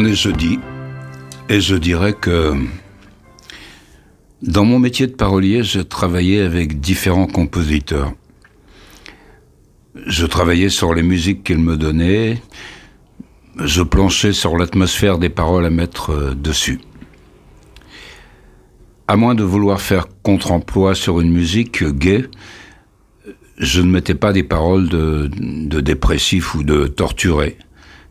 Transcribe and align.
On 0.00 0.04
est 0.04 0.14
jeudi, 0.14 0.60
et 1.48 1.60
je 1.60 1.74
dirais 1.74 2.12
que 2.12 2.54
dans 4.42 4.64
mon 4.64 4.78
métier 4.78 5.08
de 5.08 5.12
parolier, 5.12 5.64
je 5.64 5.80
travaillais 5.80 6.40
avec 6.40 6.78
différents 6.78 7.26
compositeurs. 7.26 8.12
Je 10.06 10.24
travaillais 10.24 10.68
sur 10.68 10.94
les 10.94 11.02
musiques 11.02 11.42
qu'ils 11.42 11.58
me 11.58 11.76
donnaient, 11.76 12.40
je 13.58 13.82
planchais 13.82 14.32
sur 14.32 14.56
l'atmosphère 14.56 15.18
des 15.18 15.30
paroles 15.30 15.66
à 15.66 15.70
mettre 15.70 16.10
euh, 16.10 16.32
dessus. 16.32 16.78
À 19.08 19.16
moins 19.16 19.34
de 19.34 19.42
vouloir 19.42 19.80
faire 19.80 20.06
contre-emploi 20.22 20.94
sur 20.94 21.18
une 21.18 21.32
musique 21.32 21.82
gay, 21.82 22.24
je 23.56 23.80
ne 23.80 23.90
mettais 23.90 24.14
pas 24.14 24.32
des 24.32 24.44
paroles 24.44 24.88
de, 24.88 25.28
de 25.36 25.80
dépressif 25.80 26.54
ou 26.54 26.62
de 26.62 26.86
torturé 26.86 27.58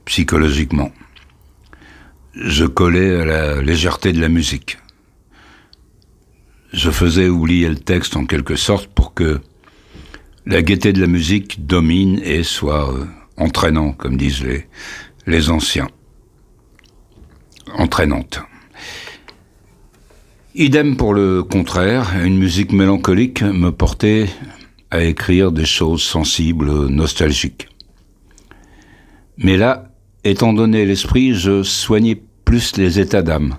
psychologiquement. 0.03 0.91
Je 2.39 2.65
collais 2.65 3.21
à 3.21 3.25
la 3.25 3.61
légèreté 3.63 4.13
de 4.13 4.21
la 4.21 4.29
musique. 4.29 4.77
Je 6.71 6.91
faisais 6.91 7.29
oublier 7.29 7.67
le 7.67 7.77
texte 7.77 8.15
en 8.15 8.25
quelque 8.25 8.55
sorte 8.55 8.87
pour 8.93 9.15
que 9.15 9.41
la 10.45 10.61
gaieté 10.61 10.93
de 10.93 11.01
la 11.01 11.07
musique 11.07 11.65
domine 11.65 12.19
et 12.23 12.43
soit 12.43 12.93
euh, 12.93 13.05
entraînant, 13.37 13.91
comme 13.91 14.17
disent 14.17 14.45
les, 15.25 15.49
anciens. 15.49 15.87
Entraînante. 17.73 18.39
Idem 20.53 20.95
pour 20.95 21.15
le 21.15 21.41
contraire, 21.41 22.13
une 22.23 22.37
musique 22.37 22.71
mélancolique 22.71 23.41
me 23.41 23.71
portait 23.71 24.27
à 24.91 25.01
écrire 25.03 25.51
des 25.51 25.65
choses 25.65 26.03
sensibles, 26.03 26.87
nostalgiques. 26.87 27.67
Mais 29.39 29.57
là, 29.57 29.91
étant 30.23 30.53
donné 30.53 30.85
l'esprit, 30.85 31.33
je 31.33 31.63
soignais 31.63 32.21
plus 32.47 32.77
les 32.77 32.97
états 33.01 33.23
d'âme. 33.23 33.57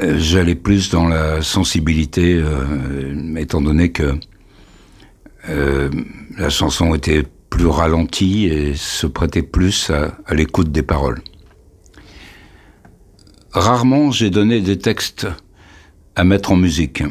Euh, 0.00 0.18
j'allais 0.18 0.56
plus 0.56 0.90
dans 0.90 1.06
la 1.06 1.42
sensibilité, 1.42 2.34
euh, 2.34 3.36
étant 3.36 3.60
donné 3.60 3.92
que 3.92 4.18
euh, 5.48 5.88
la 6.36 6.50
chanson 6.50 6.96
était 6.96 7.22
plus 7.50 7.68
ralentie 7.68 8.46
et 8.46 8.74
se 8.74 9.06
prêtait 9.06 9.44
plus 9.44 9.90
à, 9.90 10.18
à 10.26 10.34
l'écoute 10.34 10.72
des 10.72 10.82
paroles. 10.82 11.20
Rarement 13.52 14.10
j'ai 14.10 14.30
donné 14.30 14.60
des 14.60 14.78
textes 14.78 15.28
à 16.16 16.24
mettre 16.24 16.50
en 16.50 16.56
musique. 16.56 17.04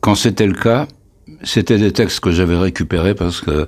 Quand 0.00 0.14
c'était 0.14 0.46
le 0.46 0.52
cas, 0.52 0.86
c'était 1.42 1.78
des 1.78 1.92
textes 1.92 2.20
que 2.20 2.32
j'avais 2.32 2.58
récupérés 2.58 3.14
parce 3.14 3.40
que 3.40 3.66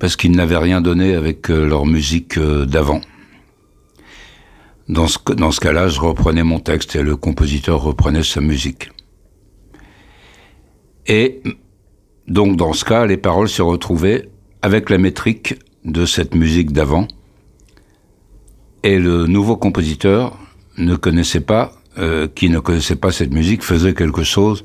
parce 0.00 0.16
qu'ils 0.16 0.32
n'avaient 0.32 0.56
rien 0.56 0.80
donné 0.80 1.14
avec 1.14 1.48
leur 1.48 1.84
musique 1.84 2.38
d'avant. 2.38 3.02
Dans 4.88 5.08
ce, 5.08 5.18
dans 5.34 5.50
cas-là, 5.50 5.88
je 5.88 6.00
reprenais 6.00 6.44
mon 6.44 6.60
texte 6.60 6.94
et 6.94 7.02
le 7.02 7.16
compositeur 7.16 7.82
reprenait 7.82 8.22
sa 8.22 8.40
musique. 8.40 8.90
Et 11.06 11.42
donc 12.28 12.56
dans 12.56 12.72
ce 12.72 12.84
cas, 12.84 13.06
les 13.06 13.16
paroles 13.16 13.48
se 13.48 13.62
retrouvaient 13.62 14.28
avec 14.62 14.90
la 14.90 14.98
métrique 14.98 15.54
de 15.84 16.06
cette 16.06 16.34
musique 16.34 16.72
d'avant. 16.72 17.06
Et 18.82 18.98
le 18.98 19.26
nouveau 19.26 19.56
compositeur 19.56 20.38
ne 20.78 20.96
connaissait 20.96 21.40
pas, 21.40 21.72
euh, 21.98 22.28
qui 22.28 22.50
ne 22.50 22.60
connaissait 22.60 22.96
pas 22.96 23.10
cette 23.10 23.32
musique, 23.32 23.62
faisait 23.62 23.94
quelque 23.94 24.22
chose 24.22 24.64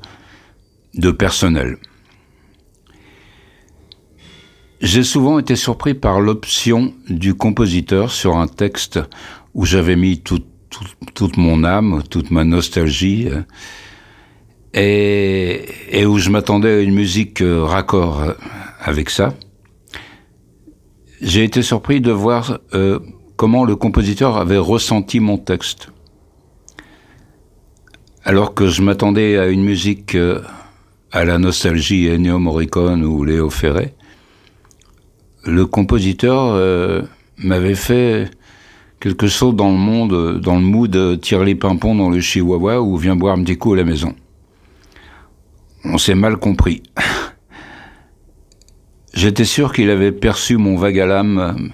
de 0.94 1.12
personnel. 1.12 1.78
J'ai 4.82 5.04
souvent 5.04 5.38
été 5.38 5.56
surpris 5.56 5.94
par 5.94 6.22
l'option 6.22 6.94
du 7.08 7.36
compositeur 7.36 8.12
sur 8.12 8.38
un 8.38 8.48
texte 8.48 9.00
où 9.54 9.66
j'avais 9.66 9.96
mis 9.96 10.22
tout, 10.22 10.42
tout, 10.70 10.86
toute 11.14 11.38
mon 11.38 11.64
âme, 11.64 12.04
toute 12.10 12.32
ma 12.32 12.44
nostalgie, 12.44 13.28
euh, 13.30 13.42
et, 14.74 15.66
et 15.90 16.06
où 16.06 16.18
je 16.18 16.30
m'attendais 16.30 16.70
à 16.70 16.80
une 16.80 16.94
musique 16.94 17.42
euh, 17.42 17.64
raccord 17.64 18.22
euh, 18.22 18.34
avec 18.80 19.10
ça. 19.10 19.34
J'ai 21.22 21.44
été 21.44 21.62
surpris 21.62 22.02
de 22.02 22.12
voir 22.12 22.60
euh, 22.74 23.00
comment 23.36 23.66
le 23.66 23.76
compositeur 23.76 24.38
avait 24.38 24.58
ressenti 24.58 25.20
mon 25.20 25.38
texte. 25.38 25.90
Alors 28.24 28.54
que 28.54 28.68
je 28.68 28.82
m'attendais 28.82 29.38
à 29.38 29.48
une 29.48 29.64
musique 29.64 30.16
euh, 30.16 30.42
à 31.12 31.26
la 31.26 31.38
nostalgie 31.38 32.08
Ennio 32.08 32.40
Morricone 32.40 33.04
ou 33.04 33.24
Léo 33.24 33.50
Ferré, 33.50 33.94
le 35.44 35.66
compositeur 35.66 36.54
euh, 36.54 37.02
m'avait 37.38 37.76
fait 37.76 38.30
quelque 39.02 39.28
chose 39.28 39.56
dans 39.56 39.72
le 39.72 39.78
monde, 39.78 40.40
dans 40.40 40.56
le 40.56 40.62
mood 40.62 41.20
tire 41.20 41.44
les 41.44 41.56
pimpons 41.56 41.96
dans 41.96 42.10
le 42.10 42.22
chihuahua 42.22 42.82
ou 42.82 42.96
viens 42.98 43.16
boire 43.16 43.38
un 43.38 43.44
petit 43.44 43.58
à 43.70 43.76
la 43.76 43.84
maison. 43.84 44.14
On 45.84 45.98
s'est 45.98 46.16
mal 46.16 46.38
compris. 46.38 46.84
J'étais 49.14 49.44
sûr 49.44 49.74
qu'il 49.74 49.90
avait 49.90 50.12
perçu 50.12 50.56
mon 50.56 50.78
vague 50.78 51.00
à 51.00 51.08
l'âme, 51.08 51.72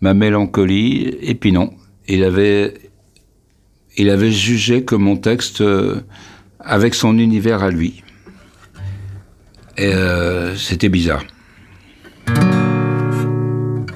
ma 0.00 0.12
mélancolie, 0.12 1.16
et 1.22 1.36
puis 1.36 1.52
non. 1.52 1.72
Il 2.08 2.24
avait, 2.24 2.74
il 3.96 4.10
avait 4.10 4.32
jugé 4.32 4.84
que 4.84 4.96
mon 4.96 5.16
texte, 5.16 5.60
euh, 5.60 6.00
avec 6.58 6.94
son 6.94 7.18
univers 7.18 7.62
à 7.62 7.70
lui. 7.70 8.02
Et 9.78 9.94
euh, 9.94 10.56
c'était 10.56 10.88
bizarre. 10.88 11.24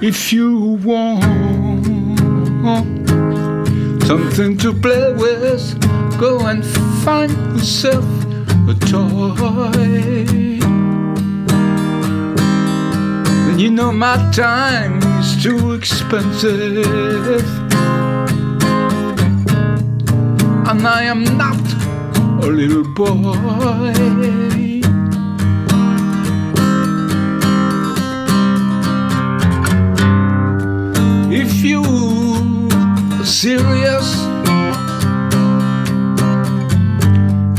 If 0.00 0.32
you 0.32 0.78
want 0.82 1.59
something 4.06 4.56
to 4.58 4.72
play 4.72 5.12
with, 5.12 5.80
go 6.18 6.46
and 6.46 6.64
find 7.04 7.32
yourself 7.56 8.04
a 8.68 8.74
toy. 8.74 9.40
And 13.48 13.60
you 13.60 13.70
know 13.70 13.92
my 13.92 14.16
time 14.32 14.98
is 15.20 15.42
too 15.42 15.72
expensive. 15.72 17.44
And 20.68 20.86
I 20.86 21.02
am 21.04 21.24
not 21.36 21.60
a 22.44 22.46
little 22.46 22.84
boy. 22.94 24.39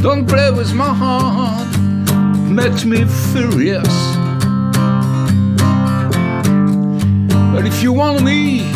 Don't 0.01 0.25
play 0.27 0.49
with 0.49 0.73
my 0.73 0.93
heart, 0.93 1.67
makes 2.49 2.85
me 2.85 3.05
furious. 3.31 3.87
But 7.53 7.67
if 7.67 7.83
you 7.83 7.93
want 7.93 8.23
me 8.23 8.71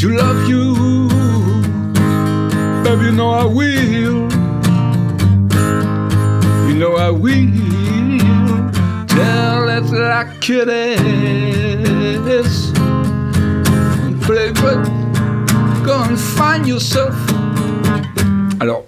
to 0.00 0.08
love 0.10 0.48
you, 0.48 0.74
baby, 2.84 3.06
you 3.06 3.12
know 3.12 3.30
I 3.30 3.44
will. 3.46 4.28
You 6.68 6.74
know 6.74 6.96
I 6.96 7.10
will. 7.10 7.48
Tell 9.06 9.68
it 9.70 9.84
like 9.90 10.50
it 10.50 10.68
is 12.28 12.72
play, 14.26 14.52
but 14.52 14.84
go 15.86 16.02
and 16.02 16.18
find 16.18 16.66
yourself. 16.66 17.14
Alors, 18.60 18.87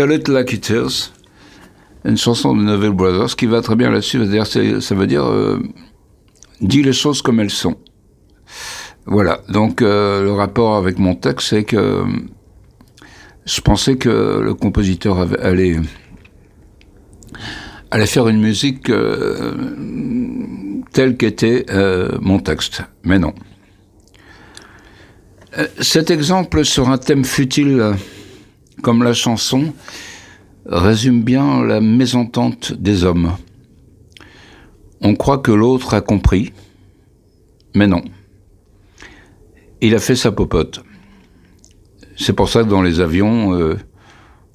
Tell 0.00 0.12
It 0.12 0.28
Like 0.28 0.54
It 0.54 0.70
Is, 0.70 1.10
une 2.06 2.16
chanson 2.16 2.56
de 2.56 2.62
Neville 2.62 2.92
Brothers 2.92 3.36
qui 3.36 3.44
va 3.44 3.60
très 3.60 3.76
bien 3.76 3.90
là-dessus. 3.90 4.24
Ça 4.80 4.94
veut 4.94 5.06
dire, 5.06 5.26
euh, 5.26 5.58
dis 6.62 6.82
les 6.82 6.94
choses 6.94 7.20
comme 7.20 7.38
elles 7.38 7.50
sont. 7.50 7.76
Voilà. 9.04 9.42
Donc, 9.50 9.82
euh, 9.82 10.22
le 10.22 10.32
rapport 10.32 10.76
avec 10.76 10.98
mon 10.98 11.14
texte, 11.16 11.48
c'est 11.48 11.64
que 11.64 11.76
euh, 11.76 12.04
je 13.44 13.60
pensais 13.60 13.96
que 13.96 14.40
le 14.42 14.54
compositeur 14.54 15.18
allait, 15.38 15.76
allait 17.90 18.06
faire 18.06 18.26
une 18.28 18.40
musique 18.40 18.88
euh, 18.88 19.52
telle 20.94 21.18
qu'était 21.18 21.66
mon 22.22 22.38
texte. 22.38 22.84
Mais 23.04 23.18
non. 23.18 23.34
Cet 25.78 26.10
exemple 26.10 26.64
sur 26.64 26.88
un 26.88 26.96
thème 26.96 27.26
futile 27.26 27.96
comme 28.80 29.02
la 29.02 29.14
chanson 29.14 29.72
résume 30.66 31.22
bien 31.22 31.64
la 31.64 31.80
mésentente 31.80 32.72
des 32.72 33.04
hommes. 33.04 33.32
On 35.00 35.14
croit 35.14 35.38
que 35.38 35.52
l'autre 35.52 35.94
a 35.94 36.00
compris, 36.00 36.52
mais 37.74 37.86
non. 37.86 38.02
Il 39.80 39.94
a 39.94 39.98
fait 39.98 40.16
sa 40.16 40.30
popote. 40.30 40.82
C'est 42.16 42.34
pour 42.34 42.50
ça 42.50 42.62
que 42.62 42.68
dans 42.68 42.82
les 42.82 43.00
avions, 43.00 43.54
euh, 43.54 43.78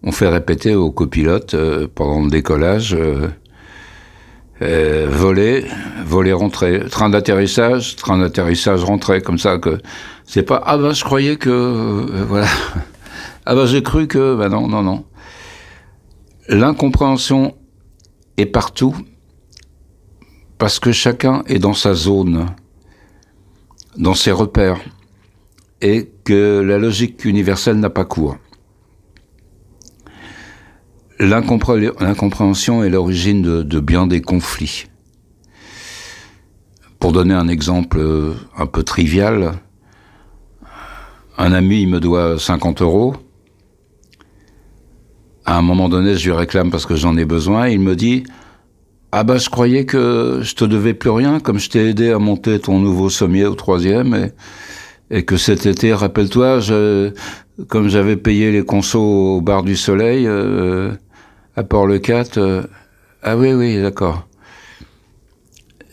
on 0.04 0.12
fait 0.12 0.28
répéter 0.28 0.76
aux 0.76 0.92
copilotes 0.92 1.56
euh, 1.56 1.88
pendant 1.94 2.24
le 2.24 2.30
décollage 2.30 2.96
euh, 4.62 5.08
voler, 5.10 5.66
voler, 6.06 6.32
rentrer. 6.32 6.84
Train 6.90 7.10
d'atterrissage, 7.10 7.96
train 7.96 8.20
d'atterrissage, 8.20 8.84
rentrer, 8.84 9.22
comme 9.22 9.40
ça 9.40 9.58
que 9.58 9.80
c'est 10.26 10.44
pas 10.44 10.62
ah 10.66 10.78
ben 10.78 10.94
je 10.94 11.04
croyais 11.04 11.36
que 11.36 12.06
voilà 12.28 12.48
ah 13.46 13.56
ben 13.56 13.66
j'ai 13.66 13.84
cru 13.84 14.08
que 14.08 14.36
ben 14.36 14.50
non 14.50 14.68
non 14.68 14.84
non. 14.84 15.06
L'incompréhension 16.48 17.56
est 18.38 18.46
partout 18.46 18.96
parce 20.58 20.80
que 20.80 20.92
chacun 20.92 21.44
est 21.48 21.60
dans 21.60 21.74
sa 21.74 21.94
zone, 21.94 22.48
dans 23.98 24.14
ses 24.14 24.32
repères, 24.32 24.80
et 25.82 26.10
que 26.24 26.62
la 26.62 26.78
logique 26.78 27.26
universelle 27.26 27.80
n'a 27.80 27.90
pas 27.90 28.06
cours. 28.06 28.38
L'incompréhension 31.20 32.84
est 32.84 32.90
l'origine 32.90 33.42
de, 33.42 33.80
bien 33.80 34.08
des 34.08 34.22
conflits. 34.22 34.88
Pour 37.00 37.12
donner 37.12 37.34
un 37.34 37.48
exemple 37.48 38.00
euh, 38.00 38.34
un 38.58 38.66
peu 38.66 38.84
trivial, 38.84 39.54
un 41.38 41.52
ami 41.54 41.86
me 41.86 42.00
doit 42.00 42.40
50 42.40 42.82
euros. 42.82 43.16
À 45.46 45.58
un 45.58 45.62
moment 45.62 45.90
donné, 45.90 46.16
je 46.16 46.30
lui 46.30 46.36
réclame 46.36 46.72
parce 46.72 46.86
que 46.86 46.96
j'en 46.96 47.18
ai 47.18 47.26
besoin. 47.26 47.68
Il 47.68 47.80
me 47.80 47.96
dit 47.96 48.24
Ah 49.12 49.24
bah, 49.24 49.38
je 49.38 49.50
croyais 49.50 49.86
que 49.86 50.40
je 50.42 50.56
te 50.56 50.66
devais 50.66 50.94
plus 50.94 51.12
rien, 51.12 51.40
comme 51.40 51.60
je 51.60 51.70
t'ai 51.70 51.90
aidé 51.90 52.12
à 52.12 52.20
monter 52.20 52.60
ton 52.60 52.80
nouveau 52.80 53.10
sommier 53.10 53.46
au 53.46 53.56
troisième. 53.56 54.32
Et, 55.12 55.24
que 55.24 55.38
cet 55.38 55.68
été, 55.68 55.94
rappelle-toi, 55.94 56.60
comme 57.68 57.90
j'avais 57.90 58.18
payé 58.18 58.52
les 58.52 58.64
consos 58.64 59.38
au 59.38 59.42
bar 59.42 59.62
du 59.64 59.76
soleil, 59.76 60.26
euh, 60.26 60.92
à 61.56 61.64
Port-le-Cat. 61.64 62.38
Euh, 62.38 62.64
ah 63.22 63.38
oui, 63.38 63.54
oui, 63.54 63.82
d'accord. 63.82 64.28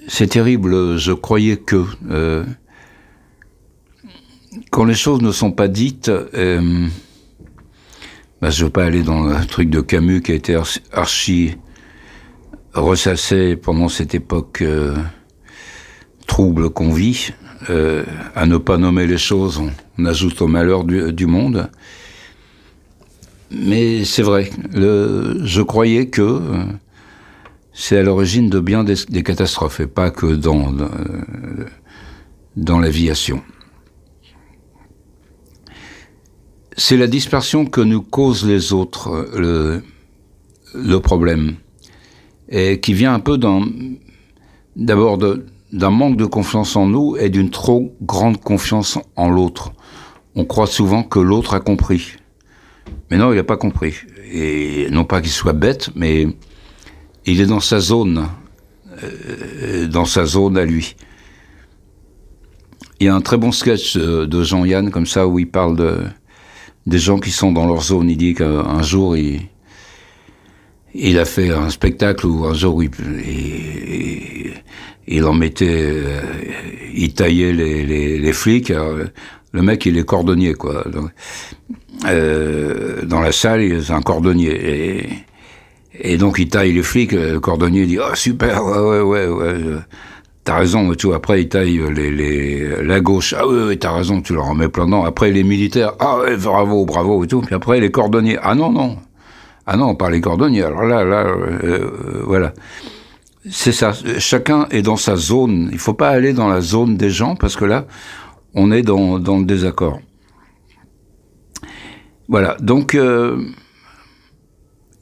C'est 0.09 0.29
terrible, 0.29 0.97
je 0.99 1.13
croyais 1.13 1.57
que... 1.57 1.85
Euh, 2.11 2.45
quand 4.71 4.85
les 4.85 4.95
choses 4.95 5.23
ne 5.23 5.33
sont 5.33 5.53
pas 5.53 5.69
dites, 5.69 6.09
euh, 6.11 6.89
bah, 8.43 8.51
je 8.51 8.65
veux 8.65 8.71
pas 8.71 8.85
aller 8.85 9.03
dans 9.03 9.23
le 9.23 9.47
truc 9.47 9.71
de 9.71 9.81
Camus 9.81 10.21
qui 10.21 10.33
a 10.33 10.35
été 10.35 10.61
archi 10.93 11.57
ressassé 12.75 13.57
pendant 13.57 13.89
cette 13.89 14.15
époque 14.15 14.63
trouble 16.27 16.71
qu'on 16.71 16.93
vit, 16.93 17.33
à 17.69 18.47
ne 18.47 18.57
pas 18.59 18.77
nommer 18.77 19.07
les 19.07 19.19
choses, 19.19 19.63
on, 19.99 20.05
ajoute 20.05 20.43
au 20.43 20.49
malheur 20.49 20.85
du 20.85 21.27
monde. 21.27 21.71
Mais 23.55 24.05
c'est 24.05 24.23
vrai, 24.23 24.51
je 24.75 25.63
croyais 25.63 26.07
que 26.07 26.23
euh, 26.23 26.65
c'est 27.75 27.99
à 27.99 28.03
l'origine 28.03 28.49
de 28.49 28.61
bien 28.61 28.83
des, 28.83 29.23
catastrophes 29.23 29.81
et 29.81 29.87
pas 29.87 30.11
que 30.11 30.27
dans, 30.35 30.73
l'aviation. 32.81 33.43
C'est 36.77 36.97
la 36.97 37.07
dispersion 37.07 37.67
que 37.67 37.83
nous 37.83 38.01
causent 38.01 38.47
les 38.47 38.73
autres, 38.73 39.29
le, 39.37 39.83
le 40.75 41.01
problème, 41.01 41.57
et 42.49 42.81
qui 42.81 42.95
vient 42.95 43.13
un 43.13 43.21
peu 43.21 43.39
d'abord 44.77 45.19
d'un 45.19 45.91
manque 45.91 46.17
de 46.17 46.25
confiance 46.25 46.77
en 46.77 46.87
nous 46.87 47.17
et 47.17 47.29
d'une 47.29 47.51
trop 47.51 47.95
grande 48.03 48.41
confiance 48.41 48.99
en 49.17 49.29
l'autre. 49.29 49.73
On 50.35 50.47
croit 50.47 50.67
souvent 50.67 51.03
que 51.03 51.19
l'autre 51.19 51.53
a 51.55 51.61
compris. 51.61 52.15
Mais 53.11 53.19
non, 53.19 53.33
il 53.33 53.37
n'a 53.37 53.45
pas 53.45 53.59
compris. 53.59 53.95
Et 54.33 54.89
non 54.91 55.05
pas 55.05 55.21
qu'il 55.21 55.31
soit 55.31 55.53
bête, 55.53 55.91
mais 55.95 56.27
il 57.27 57.41
est 57.43 57.47
dans 57.47 57.61
sa 57.61 57.81
zone, 57.81 58.29
euh, 59.03 59.87
dans 59.89 60.07
sa 60.07 60.25
zone 60.25 60.57
à 60.57 60.65
lui. 60.65 60.97
Il 62.99 63.07
y 63.07 63.09
a 63.09 63.15
un 63.15 63.21
très 63.21 63.37
bon 63.37 63.53
sketch 63.53 63.97
de 63.99 64.43
Jean-Yann 64.43 64.91
comme 64.91 65.07
ça 65.07 65.27
où 65.27 65.39
il 65.39 65.51
parle 65.51 65.77
de, 65.77 65.99
des 66.87 66.99
gens 66.99 67.19
qui 67.19 67.31
sont 67.31 67.53
dans 67.53 67.67
leur 67.67 67.83
zone. 67.83 68.11
Il 68.11 68.17
dit 68.17 68.35
qu'un 68.35 68.83
jour, 68.83 69.17
il, 69.17 69.41
il 70.95 71.19
a 71.19 71.25
fait 71.25 71.51
un 71.51 71.71
spectacle 71.71 72.27
où 72.27 72.45
un 72.45 72.55
jour, 72.55 72.83
il, 72.83 72.91
il, 75.07 75.25
en 75.25 75.35
mettait, 75.35 75.67
euh, 75.69 76.21
il 76.95 77.15
taillait 77.15 77.53
les, 77.53 77.85
les, 77.85 78.19
les 78.19 78.33
flics. 78.33 78.71
le 78.71 79.63
mec, 79.63 79.87
il 79.87 79.99
est 79.99 80.05
cordonnier, 80.05 80.55
quoi. 80.55 80.85
Euh, 82.07 83.05
dans 83.05 83.21
la 83.21 83.33
salle, 83.33 83.63
il 83.63 83.93
a 83.93 83.95
un 83.95 84.03
cordonnier. 84.03 84.51
Et, 84.51 85.09
et, 86.01 86.17
donc 86.17 86.39
il 86.39 86.49
taille 86.49 86.73
les 86.73 86.83
flics, 86.83 87.13
le 87.13 87.39
cordonnier 87.39 87.87
dit 87.87 87.99
«Oh 88.01 88.15
super, 88.15 88.65
ouais, 88.65 89.01
ouais, 89.01 89.27
ouais, 89.27 89.29
ouais, 89.29 89.79
t'as 90.45 90.57
raison, 90.57 90.93
et 90.93 90.97
tout. 90.97 91.13
Après 91.13 91.43
il 91.43 91.49
taille 91.49 91.81
les, 91.95 92.11
les, 92.11 92.83
la 92.83 93.01
gauche, 93.01 93.35
«Ah 93.39 93.47
oui, 93.47 93.67
ouais, 93.67 93.77
t'as 93.77 93.93
raison, 93.93 94.21
tu 94.21 94.35
leur 94.35 94.47
en 94.47 94.55
mets 94.55 94.69
plein 94.69 94.87
dedans.» 94.87 95.05
Après 95.07 95.31
les 95.31 95.45
militaires 95.45 95.95
«Ah 95.99 96.19
ouais, 96.19 96.37
bravo, 96.37 96.85
bravo, 96.85 97.25
et 97.25 97.27
tout. 97.27 97.41
Puis 97.41 97.55
après 97.55 97.81
les 97.81 97.91
cordonniers, 97.91 98.39
«Ah 98.43 98.55
non, 98.55 98.71
non, 98.71 98.99
ah 99.67 99.77
non, 99.77 99.95
pas 99.95 100.11
les 100.11 100.21
cordonniers. 100.21 100.65
Alors 100.65 100.83
là, 100.85 101.05
là, 101.05 101.25
euh, 101.27 102.23
voilà. 102.27 102.53
C'est 103.51 103.73
ça. 103.73 103.93
Chacun 104.19 104.67
est 104.71 104.83
dans 104.83 104.97
sa 104.97 105.17
zone. 105.17 105.69
Il 105.73 105.79
faut 105.79 105.95
pas 105.95 106.11
aller 106.11 106.33
dans 106.33 106.49
la 106.49 106.61
zone 106.61 106.97
des 106.97 107.11
gens 107.11 107.37
parce 107.37 107.57
que 107.57 107.65
là, 107.65 107.87
on 108.55 108.71
est 108.71 108.83
dans, 108.83 109.19
dans 109.19 109.39
le 109.39 109.45
désaccord. 109.45 110.01
Voilà, 112.29 112.57
donc 112.61 112.95
euh, 112.95 113.45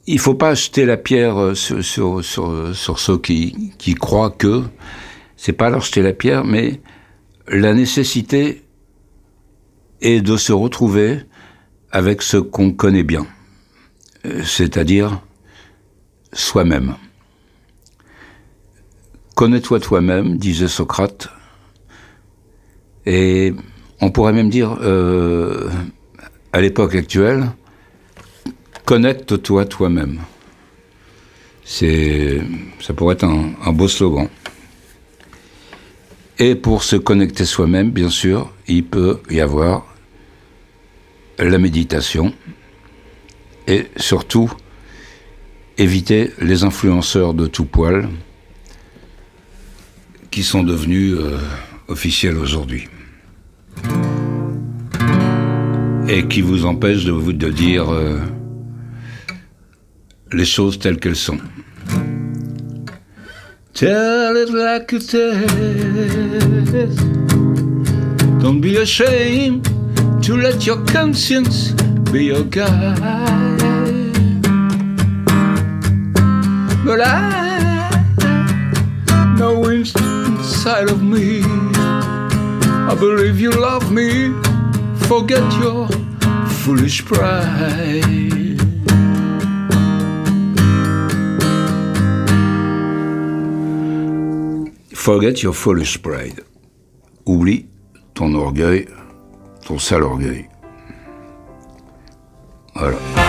il 0.05 0.19
faut 0.19 0.33
pas 0.33 0.53
jeter 0.53 0.85
la 0.85 0.97
pierre 0.97 1.39
euh, 1.39 1.55
sur, 1.55 1.83
sur, 2.23 2.75
sur, 2.75 2.99
ceux 2.99 3.17
qui, 3.17 3.71
qui 3.77 3.93
croient 3.93 4.31
que 4.31 4.63
c'est 5.43 5.53
pas 5.53 5.71
leur 5.71 5.81
jeter 5.81 6.03
la 6.03 6.13
pierre, 6.13 6.43
mais 6.45 6.81
la 7.47 7.73
nécessité 7.73 8.61
est 9.99 10.21
de 10.21 10.37
se 10.37 10.53
retrouver 10.53 11.21
avec 11.91 12.21
ce 12.21 12.37
qu'on 12.37 12.71
connaît 12.73 13.01
bien, 13.01 13.25
c'est-à-dire 14.43 15.19
soi-même. 16.31 16.93
Connais-toi 19.33 19.79
toi-même, 19.79 20.37
disait 20.37 20.67
Socrate, 20.67 21.29
et 23.07 23.55
on 23.99 24.11
pourrait 24.11 24.33
même 24.33 24.51
dire 24.51 24.77
euh, 24.81 25.71
à 26.53 26.61
l'époque 26.61 26.93
actuelle, 26.93 27.49
connecte-toi 28.85 29.65
toi-même. 29.65 30.19
C'est, 31.63 32.41
ça 32.79 32.93
pourrait 32.93 33.15
être 33.15 33.23
un, 33.23 33.73
beau 33.73 33.87
slogan. 33.87 34.27
Et 36.43 36.55
pour 36.55 36.83
se 36.83 36.95
connecter 36.95 37.45
soi-même, 37.45 37.91
bien 37.91 38.09
sûr, 38.09 38.51
il 38.67 38.83
peut 38.83 39.19
y 39.29 39.39
avoir 39.39 39.85
la 41.37 41.59
méditation 41.59 42.33
et 43.67 43.85
surtout 43.95 44.51
éviter 45.77 46.31
les 46.39 46.63
influenceurs 46.63 47.35
de 47.35 47.45
tout 47.45 47.65
poil 47.65 48.09
qui 50.31 50.41
sont 50.41 50.63
devenus 50.63 51.13
euh, 51.15 51.37
officiels 51.87 52.37
aujourd'hui 52.37 52.87
et 56.09 56.27
qui 56.27 56.41
vous 56.41 56.65
empêche 56.65 57.05
de 57.05 57.11
vous 57.11 57.33
de 57.33 57.51
dire 57.51 57.93
euh, 57.93 58.17
les 60.33 60.45
choses 60.45 60.79
telles 60.79 60.99
qu'elles 60.99 61.15
sont. 61.15 61.37
Tell 63.81 64.37
it 64.37 64.49
like 64.51 64.93
it 64.93 65.11
is. 65.11 66.95
Don't 68.39 68.61
be 68.61 68.77
ashamed 68.77 69.65
to 70.21 70.37
let 70.37 70.67
your 70.67 70.85
conscience 70.85 71.71
be 72.11 72.25
your 72.25 72.43
guide. 72.43 73.57
But 76.85 77.01
I 77.01 77.89
know 79.39 79.63
inside 79.71 80.91
of 80.91 81.01
me, 81.01 81.41
I 81.41 82.95
believe 82.99 83.39
you 83.39 83.49
love 83.49 83.91
me. 83.91 84.31
Forget 85.07 85.41
your 85.59 85.87
foolish 86.61 87.03
pride. 87.03 88.50
Forget 95.01 95.41
your 95.41 95.55
foolish 95.55 95.97
pride. 95.97 96.43
Oublie 97.25 97.65
ton 98.13 98.35
orgueil, 98.35 98.85
ton 99.65 99.79
sale 99.79 100.03
orgueil. 100.03 100.47
Voilà. 102.75 103.20